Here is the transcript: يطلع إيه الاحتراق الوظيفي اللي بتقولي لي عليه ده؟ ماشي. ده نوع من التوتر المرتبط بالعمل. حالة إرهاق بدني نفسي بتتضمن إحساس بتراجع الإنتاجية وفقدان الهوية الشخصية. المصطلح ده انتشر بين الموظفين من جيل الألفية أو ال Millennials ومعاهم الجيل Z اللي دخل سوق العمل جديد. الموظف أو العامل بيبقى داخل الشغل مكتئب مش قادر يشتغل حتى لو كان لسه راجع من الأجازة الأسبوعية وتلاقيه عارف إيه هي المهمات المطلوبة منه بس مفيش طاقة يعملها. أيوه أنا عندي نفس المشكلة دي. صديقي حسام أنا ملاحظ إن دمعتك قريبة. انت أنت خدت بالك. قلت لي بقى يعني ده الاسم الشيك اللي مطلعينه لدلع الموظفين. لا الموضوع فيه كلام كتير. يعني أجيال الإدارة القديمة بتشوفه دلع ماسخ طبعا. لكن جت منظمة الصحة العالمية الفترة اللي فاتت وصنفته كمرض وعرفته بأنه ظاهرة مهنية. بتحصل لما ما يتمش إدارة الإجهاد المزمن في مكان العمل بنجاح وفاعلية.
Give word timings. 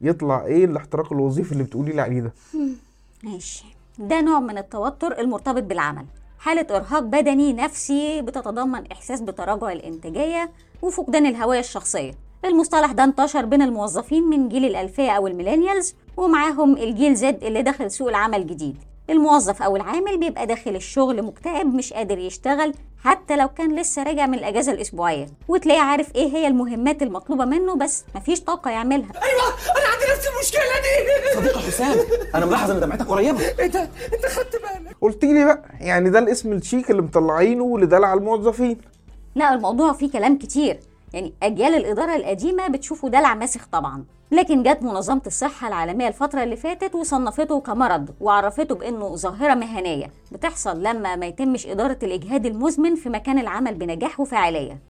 يطلع 0.00 0.44
إيه 0.44 0.64
الاحتراق 0.64 1.12
الوظيفي 1.12 1.52
اللي 1.52 1.64
بتقولي 1.64 1.92
لي 1.92 2.00
عليه 2.02 2.20
ده؟ 2.20 2.32
ماشي. 3.24 3.64
ده 3.98 4.20
نوع 4.20 4.40
من 4.40 4.58
التوتر 4.58 5.20
المرتبط 5.20 5.62
بالعمل. 5.62 6.04
حالة 6.38 6.66
إرهاق 6.76 6.98
بدني 6.98 7.52
نفسي 7.52 8.22
بتتضمن 8.22 8.86
إحساس 8.92 9.20
بتراجع 9.20 9.72
الإنتاجية 9.72 10.50
وفقدان 10.82 11.26
الهوية 11.26 11.60
الشخصية. 11.60 12.12
المصطلح 12.44 12.92
ده 12.92 13.04
انتشر 13.04 13.44
بين 13.44 13.62
الموظفين 13.62 14.22
من 14.22 14.48
جيل 14.48 14.64
الألفية 14.64 15.10
أو 15.10 15.26
ال 15.26 15.32
Millennials 15.32 15.94
ومعاهم 16.16 16.76
الجيل 16.76 17.14
Z 17.14 17.44
اللي 17.44 17.62
دخل 17.62 17.90
سوق 17.90 18.08
العمل 18.08 18.46
جديد. 18.46 18.76
الموظف 19.10 19.62
أو 19.62 19.76
العامل 19.76 20.18
بيبقى 20.18 20.46
داخل 20.46 20.76
الشغل 20.76 21.22
مكتئب 21.22 21.74
مش 21.74 21.92
قادر 21.92 22.18
يشتغل 22.18 22.74
حتى 23.04 23.36
لو 23.36 23.48
كان 23.48 23.80
لسه 23.80 24.02
راجع 24.02 24.26
من 24.26 24.34
الأجازة 24.38 24.72
الأسبوعية 24.72 25.26
وتلاقيه 25.48 25.80
عارف 25.80 26.14
إيه 26.14 26.28
هي 26.36 26.46
المهمات 26.46 27.02
المطلوبة 27.02 27.44
منه 27.44 27.76
بس 27.76 28.04
مفيش 28.14 28.40
طاقة 28.40 28.70
يعملها. 28.70 29.08
أيوه 29.22 29.48
أنا 29.76 29.88
عندي 29.92 30.12
نفس 30.12 30.28
المشكلة 30.28 30.62
دي. 30.82 31.36
صديقي 31.40 31.60
حسام 31.66 31.96
أنا 32.34 32.46
ملاحظ 32.46 32.70
إن 32.70 32.80
دمعتك 32.80 33.06
قريبة. 33.06 33.38
انت 33.60 33.76
أنت 33.76 34.26
خدت 34.26 34.52
بالك. 34.56 34.96
قلت 35.00 35.24
لي 35.24 35.44
بقى 35.44 35.64
يعني 35.80 36.10
ده 36.10 36.18
الاسم 36.18 36.52
الشيك 36.52 36.90
اللي 36.90 37.02
مطلعينه 37.02 37.78
لدلع 37.78 38.14
الموظفين. 38.14 38.78
لا 39.34 39.54
الموضوع 39.54 39.92
فيه 39.92 40.10
كلام 40.10 40.38
كتير. 40.38 40.78
يعني 41.12 41.34
أجيال 41.42 41.74
الإدارة 41.74 42.16
القديمة 42.16 42.68
بتشوفه 42.68 43.08
دلع 43.08 43.34
ماسخ 43.34 43.66
طبعا. 43.72 44.04
لكن 44.30 44.62
جت 44.62 44.82
منظمة 44.82 45.22
الصحة 45.26 45.68
العالمية 45.68 46.08
الفترة 46.08 46.42
اللي 46.42 46.56
فاتت 46.56 46.94
وصنفته 46.94 47.60
كمرض 47.60 48.10
وعرفته 48.20 48.74
بأنه 48.74 49.16
ظاهرة 49.16 49.54
مهنية. 49.54 50.12
بتحصل 50.32 50.82
لما 50.82 51.16
ما 51.16 51.26
يتمش 51.26 51.66
إدارة 51.66 51.98
الإجهاد 52.02 52.46
المزمن 52.46 52.94
في 52.94 53.08
مكان 53.08 53.38
العمل 53.38 53.74
بنجاح 53.74 54.20
وفاعلية. 54.20 54.78